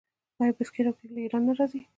آیا 0.41 0.53
بسکیټ 0.57 0.85
او 0.87 0.95
کیک 0.99 1.11
له 1.13 1.19
ایران 1.23 1.43
نه 1.47 1.53
راځي؟ 1.59 1.81